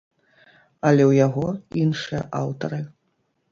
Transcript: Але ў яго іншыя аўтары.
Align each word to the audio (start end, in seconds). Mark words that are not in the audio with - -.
Але 0.91 1.03
ў 1.09 1.11
яго 1.25 1.45
іншыя 1.83 2.21
аўтары. 2.41 2.83